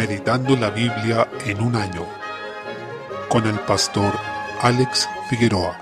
[0.00, 2.06] Meditando la Biblia en un año
[3.28, 4.14] con el pastor
[4.62, 5.78] Alex Figueroa.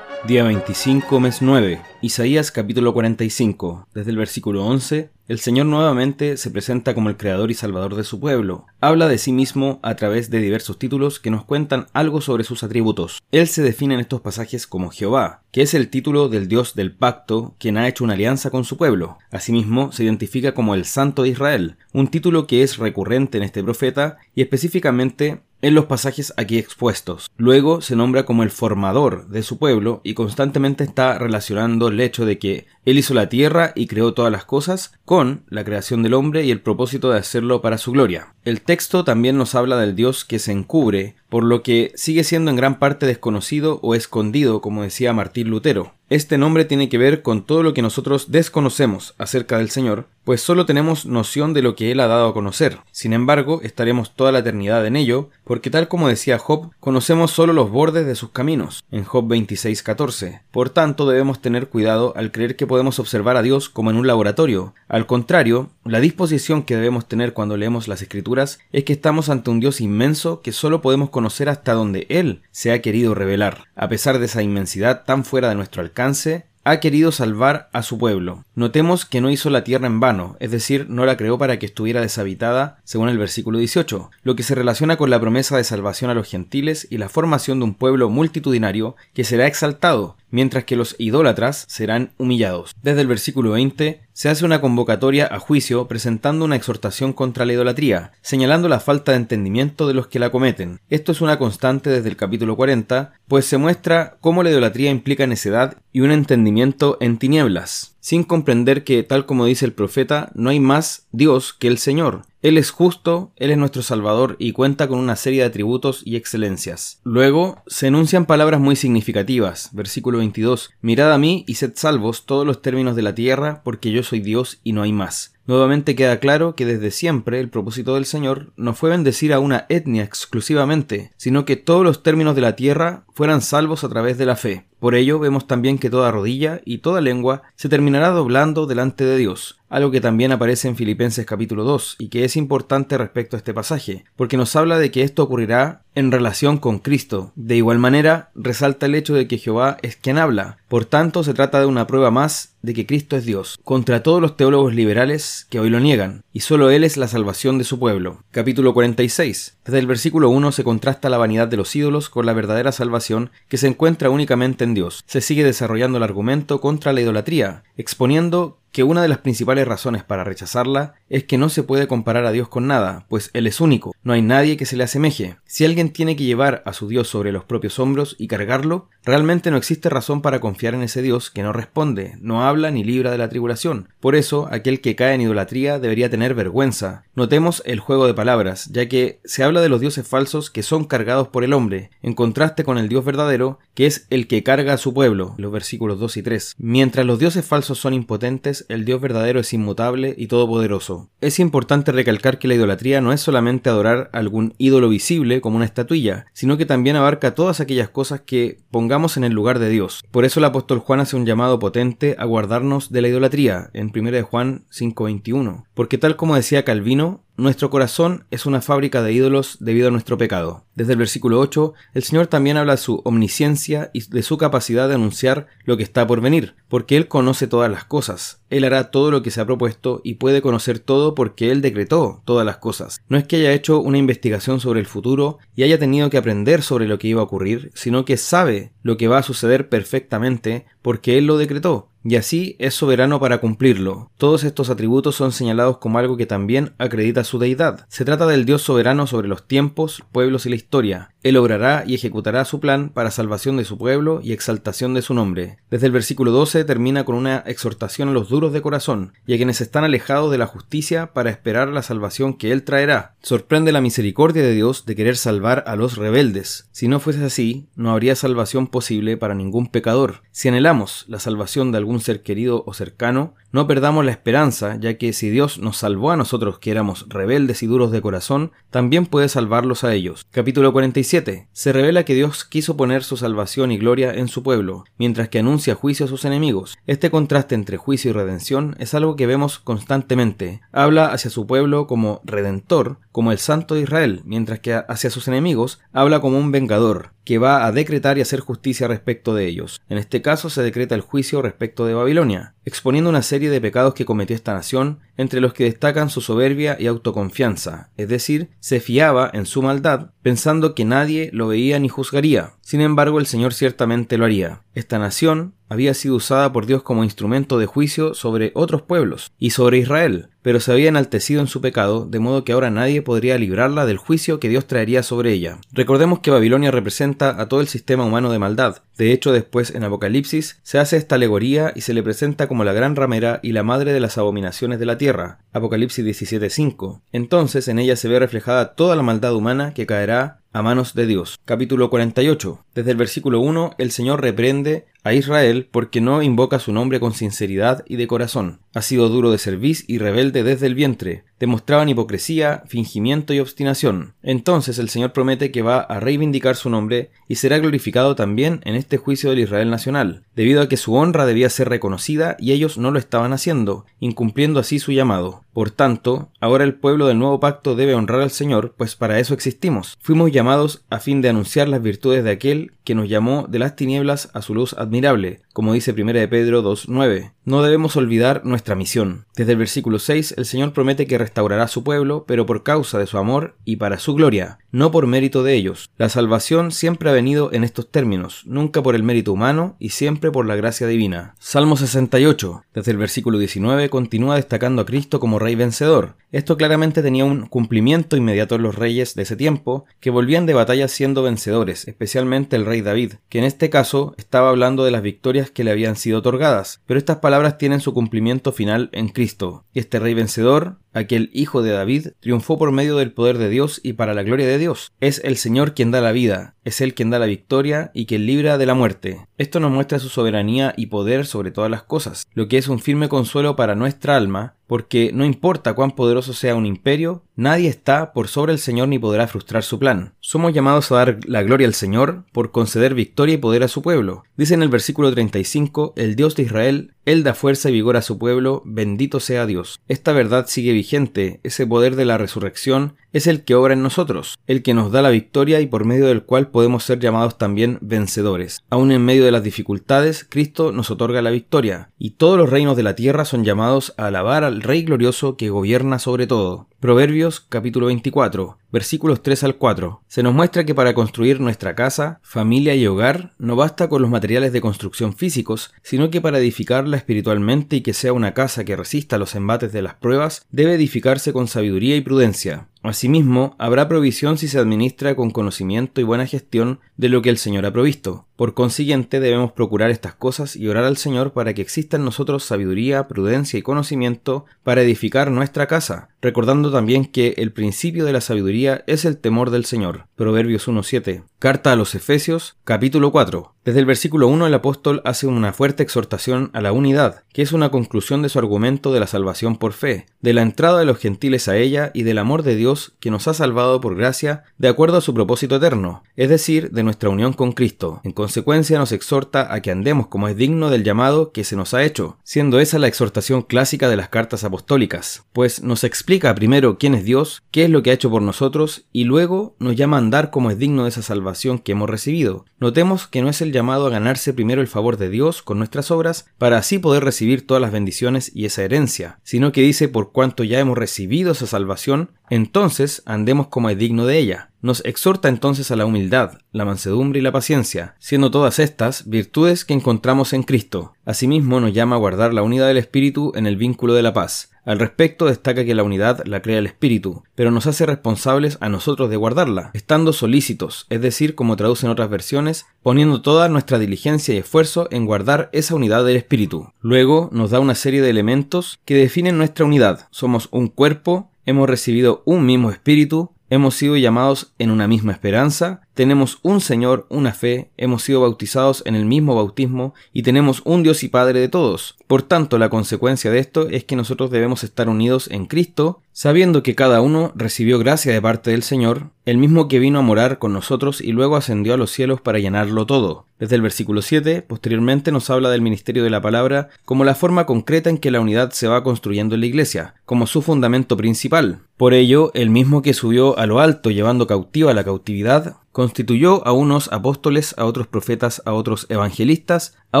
[0.24, 1.82] Día 25, mes 9.
[2.00, 3.88] Isaías capítulo 45.
[3.92, 8.04] Desde el versículo 11, el Señor nuevamente se presenta como el creador y salvador de
[8.04, 8.66] su pueblo.
[8.82, 12.62] Habla de sí mismo a través de diversos títulos que nos cuentan algo sobre sus
[12.62, 13.22] atributos.
[13.32, 16.94] Él se define en estos pasajes como Jehová, que es el título del Dios del
[16.94, 19.16] pacto, quien ha hecho una alianza con su pueblo.
[19.30, 23.64] Asimismo, se identifica como el Santo de Israel, un título que es recurrente en este
[23.64, 27.30] profeta y específicamente en los pasajes aquí expuestos.
[27.36, 32.26] Luego se nombra como el formador de su pueblo y constantemente está relacionando el hecho
[32.26, 36.14] de que él hizo la tierra y creó todas las cosas con la creación del
[36.14, 38.34] hombre y el propósito de hacerlo para su gloria.
[38.44, 42.50] El texto también nos habla del Dios que se encubre, por lo que sigue siendo
[42.50, 45.94] en gran parte desconocido o escondido, como decía Martín Lutero.
[46.10, 50.42] Este nombre tiene que ver con todo lo que nosotros desconocemos acerca del Señor, pues
[50.42, 52.80] solo tenemos noción de lo que Él ha dado a conocer.
[52.90, 57.54] Sin embargo, estaremos toda la eternidad en ello, porque tal como decía Job, conocemos solo
[57.54, 60.42] los bordes de sus caminos, en Job 26:14.
[60.50, 64.06] Por tanto, debemos tener cuidado al creer que podemos observar a Dios como en un
[64.06, 64.74] laboratorio.
[64.88, 69.50] Al contrario, la disposición que debemos tener cuando leemos las Escrituras es que estamos ante
[69.50, 73.64] un Dios inmenso que solo podemos conocer hasta donde Él se ha querido revelar.
[73.74, 77.98] A pesar de esa inmensidad tan fuera de nuestro alcance, ha querido salvar a su
[77.98, 78.44] pueblo.
[78.54, 81.66] Notemos que no hizo la tierra en vano, es decir, no la creó para que
[81.66, 86.10] estuviera deshabitada, según el versículo 18, lo que se relaciona con la promesa de salvación
[86.10, 90.74] a los gentiles y la formación de un pueblo multitudinario que será exaltado, mientras que
[90.74, 92.74] los idólatras serán humillados.
[92.82, 97.52] Desde el versículo 20 se hace una convocatoria a juicio presentando una exhortación contra la
[97.52, 100.80] idolatría, señalando la falta de entendimiento de los que la cometen.
[100.90, 105.28] Esto es una constante desde el capítulo 40, pues se muestra cómo la idolatría implica
[105.28, 110.50] necedad y un entendimiento en tinieblas sin comprender que, tal como dice el profeta, no
[110.50, 112.22] hay más Dios que el Señor.
[112.42, 116.16] Él es justo, Él es nuestro Salvador y cuenta con una serie de atributos y
[116.16, 117.00] excelencias.
[117.04, 119.70] Luego se enuncian palabras muy significativas.
[119.72, 120.70] Versículo 22.
[120.80, 124.18] Mirad a mí y sed salvos todos los términos de la tierra, porque yo soy
[124.20, 125.34] Dios y no hay más.
[125.44, 129.66] Nuevamente queda claro que desde siempre el propósito del Señor no fue bendecir a una
[129.68, 134.26] etnia exclusivamente, sino que todos los términos de la tierra fueran salvos a través de
[134.26, 134.66] la fe.
[134.78, 139.16] Por ello vemos también que toda rodilla y toda lengua se terminará doblando delante de
[139.16, 143.38] Dios, algo que también aparece en Filipenses capítulo 2 y que es importante respecto a
[143.38, 147.32] este pasaje, porque nos habla de que esto ocurrirá en relación con Cristo.
[147.36, 151.34] De igual manera, resalta el hecho de que Jehová es quien habla, por tanto se
[151.34, 155.46] trata de una prueba más de que Cristo es Dios, contra todos los teólogos liberales
[155.50, 158.22] que hoy lo niegan, y solo Él es la salvación de su pueblo.
[158.30, 159.56] Capítulo 46.
[159.64, 163.30] Desde el versículo 1 se contrasta la vanidad de los ídolos con la verdadera salvación
[163.48, 165.04] que se encuentra únicamente en Dios.
[165.06, 170.02] Se sigue desarrollando el argumento contra la idolatría, exponiendo que una de las principales razones
[170.02, 173.60] para rechazarla es que no se puede comparar a Dios con nada, pues Él es
[173.60, 175.36] único, no hay nadie que se le asemeje.
[175.44, 179.50] Si alguien tiene que llevar a su Dios sobre los propios hombros y cargarlo, realmente
[179.50, 183.10] no existe razón para confiar en ese Dios que no responde, no habla ni libra
[183.10, 183.90] de la tribulación.
[184.00, 187.04] Por eso, aquel que cae en idolatría debería tener vergüenza.
[187.14, 190.84] Notemos el juego de palabras, ya que se habla de los dioses falsos que son
[190.84, 194.74] cargados por el hombre, en contraste con el Dios verdadero, que es el que carga
[194.74, 196.54] a su pueblo, los versículos 2 y 3.
[196.58, 201.10] Mientras los dioses falsos son impotentes, el Dios verdadero es inmutable y todopoderoso.
[201.20, 205.64] Es importante recalcar que la idolatría no es solamente adorar algún ídolo visible como una
[205.64, 210.02] estatuilla, sino que también abarca todas aquellas cosas que pongamos en el lugar de Dios.
[210.10, 213.92] Por eso el apóstol Juan hace un llamado potente a guardarnos de la idolatría en
[213.94, 219.58] 1 Juan 5:21, porque tal como decía Calvino, nuestro corazón es una fábrica de ídolos
[219.60, 220.64] debido a nuestro pecado.
[220.74, 224.88] Desde el versículo 8, el Señor también habla de su omnisciencia y de su capacidad
[224.88, 228.40] de anunciar lo que está por venir, porque Él conoce todas las cosas.
[228.48, 232.22] Él hará todo lo que se ha propuesto y puede conocer todo porque Él decretó
[232.24, 233.02] todas las cosas.
[233.08, 236.62] No es que haya hecho una investigación sobre el futuro y haya tenido que aprender
[236.62, 240.64] sobre lo que iba a ocurrir, sino que sabe lo que va a suceder perfectamente
[240.80, 244.10] porque Él lo decretó y así es soberano para cumplirlo.
[244.16, 247.86] Todos estos atributos son señalados como algo que también acredita su deidad.
[247.88, 251.11] Se trata del Dios soberano sobre los tiempos, pueblos y la historia.
[251.22, 255.14] Él obrará y ejecutará su plan para salvación de su pueblo y exaltación de su
[255.14, 255.58] nombre.
[255.70, 259.36] Desde el versículo 12 termina con una exhortación a los duros de corazón y a
[259.36, 263.14] quienes están alejados de la justicia para esperar la salvación que Él traerá.
[263.22, 266.68] Sorprende la misericordia de Dios de querer salvar a los rebeldes.
[266.72, 270.22] Si no fuese así, no habría salvación posible para ningún pecador.
[270.32, 274.96] Si anhelamos la salvación de algún ser querido o cercano, no perdamos la esperanza, ya
[274.96, 279.04] que si Dios nos salvó a nosotros que éramos rebeldes y duros de corazón, también
[279.04, 280.26] puede salvarlos a ellos.
[280.30, 284.42] Capítulo 47 17 se revela que Dios quiso poner su salvación y gloria en su
[284.42, 286.78] pueblo, mientras que anuncia juicio a sus enemigos.
[286.86, 290.62] Este contraste entre juicio y redención es algo que vemos constantemente.
[290.72, 295.28] Habla hacia su pueblo como redentor, como el santo de Israel, mientras que hacia sus
[295.28, 299.80] enemigos habla como un vengador, que va a decretar y hacer justicia respecto de ellos.
[299.88, 303.94] En este caso se decreta el juicio respecto de Babilonia, exponiendo una serie de pecados
[303.94, 308.80] que cometió esta nación, entre los que destacan su soberbia y autoconfianza, es decir, se
[308.80, 312.54] fiaba en su maldad, pensando que nadie lo veía ni juzgaría.
[312.60, 314.62] Sin embargo, el Señor ciertamente lo haría.
[314.74, 319.50] Esta nación había sido usada por Dios como instrumento de juicio sobre otros pueblos y
[319.50, 323.38] sobre Israel, pero se había enaltecido en su pecado, de modo que ahora nadie podría
[323.38, 325.58] librarla del juicio que Dios traería sobre ella.
[325.72, 328.82] Recordemos que Babilonia representa a todo el sistema humano de maldad.
[328.98, 332.72] De hecho, después en Apocalipsis se hace esta alegoría y se le presenta como la
[332.72, 335.38] gran ramera y la madre de las abominaciones de la tierra.
[335.52, 337.00] Apocalipsis 17:5.
[337.12, 341.06] Entonces en ella se ve reflejada toda la maldad humana que caerá a manos de
[341.06, 341.38] Dios.
[341.44, 342.64] Capítulo 48.
[342.74, 347.14] Desde el versículo 1, el Señor reprende a Israel porque no invoca su nombre con
[347.14, 348.60] sinceridad y de corazón.
[348.74, 351.24] Ha sido duro de cerviz y rebelde desde el vientre.
[351.42, 354.14] Demostraban hipocresía, fingimiento y obstinación.
[354.22, 358.76] Entonces el Señor promete que va a reivindicar su nombre y será glorificado también en
[358.76, 362.78] este juicio del Israel nacional, debido a que su honra debía ser reconocida y ellos
[362.78, 365.42] no lo estaban haciendo, incumpliendo así su llamado.
[365.52, 369.34] Por tanto, ahora el pueblo del nuevo pacto debe honrar al Señor, pues para eso
[369.34, 369.98] existimos.
[370.00, 373.74] Fuimos llamados a fin de anunciar las virtudes de aquel que nos llamó de las
[373.74, 377.32] tinieblas a su luz admirable, como dice 1 de Pedro 2.9.
[377.44, 379.26] No debemos olvidar nuestra misión.
[379.36, 383.06] Desde el versículo 6 el Señor promete que restaurará su pueblo, pero por causa de
[383.06, 385.90] su amor y para su gloria, no por mérito de ellos.
[385.98, 390.30] La salvación siempre ha venido en estos términos, nunca por el mérito humano y siempre
[390.30, 391.34] por la gracia divina.
[391.38, 396.14] Salmo 68, desde el versículo 19, continúa destacando a Cristo como Rey vencedor.
[396.30, 400.54] Esto claramente tenía un cumplimiento inmediato en los reyes de ese tiempo, que volvían de
[400.54, 405.02] batalla siendo vencedores, especialmente el rey David, que en este caso estaba hablando de las
[405.02, 409.64] victorias que le habían sido otorgadas, pero estas palabras tienen su cumplimiento final en Cristo.
[409.72, 413.80] Y este rey vencedor Aquel hijo de David triunfó por medio del poder de Dios
[413.82, 414.92] y para la gloria de Dios.
[415.00, 418.26] Es el Señor quien da la vida, es Él quien da la victoria y quien
[418.26, 419.26] libra de la muerte.
[419.38, 422.78] Esto nos muestra su soberanía y poder sobre todas las cosas, lo que es un
[422.78, 428.12] firme consuelo para nuestra alma, porque no importa cuán poderoso sea un imperio, nadie está
[428.12, 430.14] por sobre el Señor ni podrá frustrar su plan.
[430.20, 433.82] Somos llamados a dar la gloria al Señor por conceder victoria y poder a su
[433.82, 434.24] pueblo.
[434.36, 438.02] Dice en el versículo 35, el Dios de Israel, Él da fuerza y vigor a
[438.02, 439.80] su pueblo, bendito sea Dios.
[439.88, 444.38] Esta verdad sigue vigente, ese poder de la resurrección es el que obra en nosotros,
[444.46, 447.78] el que nos da la victoria y por medio del cual podemos ser llamados también
[447.80, 448.62] vencedores.
[448.70, 452.76] Aún en medio de las dificultades, Cristo nos otorga la victoria, y todos los reinos
[452.76, 456.68] de la tierra son llamados a alabar al Rey glorioso que gobierna sobre todo.
[456.78, 460.02] Proverbios capítulo 24, versículos 3 al 4.
[460.08, 464.10] Se nos muestra que para construir nuestra casa, familia y hogar no basta con los
[464.10, 468.74] materiales de construcción físicos, sino que para edificarla espiritualmente y que sea una casa que
[468.74, 472.68] resista los embates de las pruebas, debe edificarse con sabiduría y prudencia.
[472.82, 477.38] Asimismo, habrá provisión si se administra con conocimiento y buena gestión de lo que el
[477.38, 478.26] Señor ha provisto.
[478.42, 482.42] Por consiguiente, debemos procurar estas cosas y orar al Señor para que exista en nosotros
[482.42, 488.20] sabiduría, prudencia y conocimiento para edificar nuestra casa, recordando también que el principio de la
[488.20, 490.06] sabiduría es el temor del Señor.
[490.16, 491.22] Proverbios 1.7.
[491.38, 493.54] Carta a los Efesios, capítulo 4.
[493.64, 497.52] Desde el versículo 1 el apóstol hace una fuerte exhortación a la unidad, que es
[497.52, 500.98] una conclusión de su argumento de la salvación por fe, de la entrada de los
[500.98, 504.68] gentiles a ella y del amor de Dios que nos ha salvado por gracia de
[504.68, 508.00] acuerdo a su propósito eterno, es decir, de nuestra unión con Cristo.
[508.04, 511.74] En consecuencia nos exhorta a que andemos como es digno del llamado que se nos
[511.74, 516.78] ha hecho, siendo esa la exhortación clásica de las cartas apostólicas, pues nos explica primero
[516.78, 519.96] quién es Dios, qué es lo que ha hecho por nosotros y luego nos llama
[519.96, 522.44] a andar como es digno de esa salvación que hemos recibido.
[522.58, 525.90] Notemos que no es el llamado a ganarse primero el favor de Dios con nuestras
[525.90, 530.12] obras para así poder recibir todas las bendiciones y esa herencia, sino que dice por
[530.12, 534.48] cuanto ya hemos recibido esa salvación, entonces andemos como es digno de ella.
[534.62, 539.66] Nos exhorta entonces a la humildad, la mansedumbre y la paciencia, siendo todas estas virtudes
[539.66, 540.94] que encontramos en Cristo.
[541.04, 544.50] Asimismo nos llama a guardar la unidad del Espíritu en el vínculo de la paz.
[544.64, 548.68] Al respecto destaca que la unidad la crea el Espíritu, pero nos hace responsables a
[548.68, 554.34] nosotros de guardarla, estando solícitos, es decir, como traducen otras versiones, poniendo toda nuestra diligencia
[554.34, 556.72] y esfuerzo en guardar esa unidad del Espíritu.
[556.80, 560.06] Luego nos da una serie de elementos que definen nuestra unidad.
[560.12, 565.82] Somos un cuerpo, hemos recibido un mismo espíritu, hemos sido llamados en una misma esperanza,
[565.94, 570.82] tenemos un Señor, una fe, hemos sido bautizados en el mismo bautismo y tenemos un
[570.82, 571.96] Dios y Padre de todos.
[572.06, 576.62] Por tanto, la consecuencia de esto es que nosotros debemos estar unidos en Cristo, sabiendo
[576.62, 580.38] que cada uno recibió gracia de parte del Señor, el mismo que vino a morar
[580.38, 583.26] con nosotros y luego ascendió a los cielos para llenarlo todo.
[583.38, 587.46] Desde el versículo 7, posteriormente nos habla del ministerio de la palabra como la forma
[587.46, 591.60] concreta en que la unidad se va construyendo en la iglesia, como su fundamento principal.
[591.76, 596.52] Por ello, el mismo que subió a lo alto llevando cautiva la cautividad, constituyó a
[596.52, 600.00] unos apóstoles, a otros profetas, a otros evangelistas, a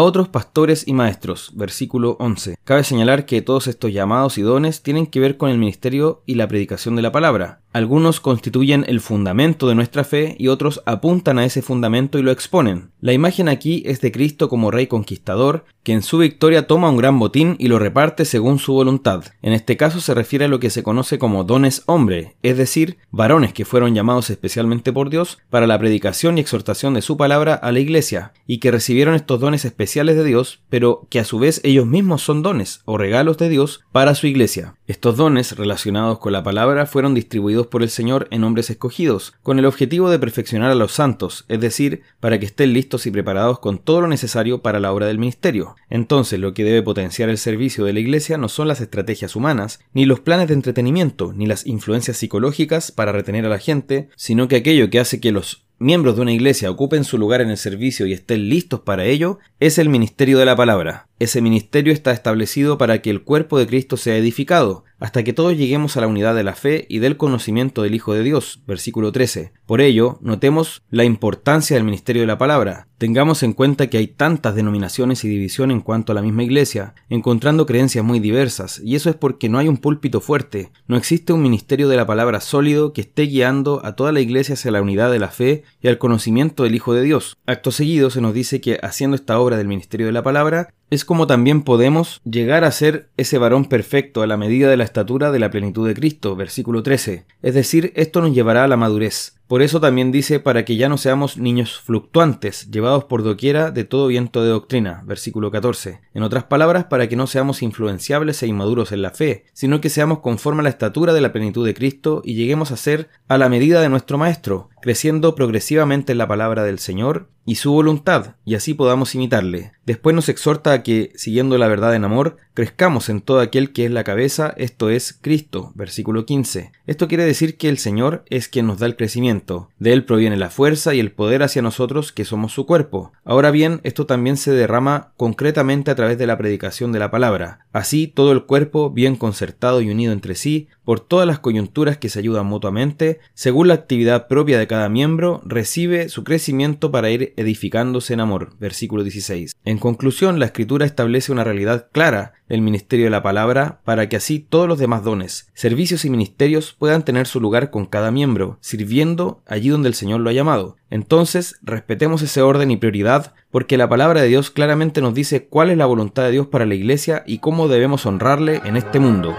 [0.00, 1.52] otros pastores y maestros.
[1.54, 2.56] Versículo 11.
[2.64, 6.34] Cabe señalar que todos estos llamados y dones tienen que ver con el ministerio y
[6.34, 7.60] la predicación de la palabra.
[7.72, 12.30] Algunos constituyen el fundamento de nuestra fe y otros apuntan a ese fundamento y lo
[12.30, 12.90] exponen.
[13.00, 16.98] La imagen aquí es de Cristo como rey conquistador, que en su victoria toma un
[16.98, 19.24] gran botín y lo reparte según su voluntad.
[19.40, 22.98] En este caso se refiere a lo que se conoce como dones hombre, es decir,
[23.10, 27.54] varones que fueron llamados especialmente por Dios para la predicación y exhortación de su palabra
[27.54, 31.40] a la iglesia, y que recibieron estos dones especiales de Dios, pero que a su
[31.40, 34.76] vez ellos mismos son dones o regalos de Dios para su iglesia.
[34.86, 39.58] Estos dones relacionados con la palabra fueron distribuidos por el Señor en hombres escogidos, con
[39.58, 43.58] el objetivo de perfeccionar a los santos, es decir, para que estén listos y preparados
[43.58, 45.74] con todo lo necesario para la obra del ministerio.
[45.90, 49.80] Entonces, lo que debe potenciar el servicio de la Iglesia no son las estrategias humanas,
[49.94, 54.46] ni los planes de entretenimiento, ni las influencias psicológicas para retener a la gente, sino
[54.46, 57.56] que aquello que hace que los miembros de una iglesia ocupen su lugar en el
[57.56, 61.08] servicio y estén listos para ello, es el ministerio de la palabra.
[61.22, 65.56] Ese ministerio está establecido para que el cuerpo de Cristo sea edificado, hasta que todos
[65.56, 68.60] lleguemos a la unidad de la fe y del conocimiento del Hijo de Dios.
[68.66, 69.52] Versículo 13.
[69.64, 72.88] Por ello, notemos la importancia del ministerio de la palabra.
[72.98, 76.94] Tengamos en cuenta que hay tantas denominaciones y división en cuanto a la misma iglesia,
[77.08, 81.32] encontrando creencias muy diversas, y eso es porque no hay un púlpito fuerte, no existe
[81.32, 84.82] un ministerio de la palabra sólido que esté guiando a toda la iglesia hacia la
[84.82, 87.36] unidad de la fe y al conocimiento del Hijo de Dios.
[87.46, 91.06] Acto seguido se nos dice que haciendo esta obra del ministerio de la palabra, es
[91.06, 95.32] como también podemos llegar a ser ese varón perfecto a la medida de la estatura
[95.32, 97.24] de la plenitud de Cristo, versículo 13.
[97.40, 99.36] Es decir, esto nos llevará a la madurez.
[99.46, 103.84] Por eso también dice para que ya no seamos niños fluctuantes, llevados por doquiera de
[103.84, 106.00] todo viento de doctrina, versículo 14.
[106.12, 109.88] En otras palabras, para que no seamos influenciables e inmaduros en la fe, sino que
[109.88, 113.38] seamos conforme a la estatura de la plenitud de Cristo y lleguemos a ser a
[113.38, 118.36] la medida de nuestro Maestro, creciendo progresivamente en la palabra del Señor y su voluntad,
[118.44, 119.72] y así podamos imitarle.
[119.84, 123.84] Después nos exhorta a que, siguiendo la verdad en amor, crezcamos en todo aquel que
[123.84, 126.70] es la cabeza, esto es Cristo, versículo 15.
[126.86, 130.36] Esto quiere decir que el Señor es quien nos da el crecimiento, de Él proviene
[130.36, 133.12] la fuerza y el poder hacia nosotros que somos su cuerpo.
[133.24, 137.66] Ahora bien, esto también se derrama concretamente a través de la predicación de la palabra.
[137.72, 142.08] Así, todo el cuerpo, bien concertado y unido entre sí, por todas las coyunturas que
[142.08, 147.34] se ayudan mutuamente, según la actividad propia de cada miembro, recibe su crecimiento para ir
[147.36, 148.54] edificándose en amor.
[148.58, 149.56] Versículo 16.
[149.64, 154.16] En conclusión, la escritura establece una realidad clara del ministerio de la palabra para que
[154.16, 158.58] así todos los demás dones, servicios y ministerios puedan tener su lugar con cada miembro,
[158.60, 160.76] sirviendo allí donde el Señor lo ha llamado.
[160.90, 165.70] Entonces, respetemos ese orden y prioridad porque la palabra de Dios claramente nos dice cuál
[165.70, 169.34] es la voluntad de Dios para la iglesia y cómo debemos honrarle en este mundo.